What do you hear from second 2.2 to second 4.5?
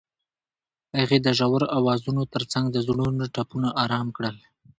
ترڅنګ د زړونو ټپونه آرام کړل.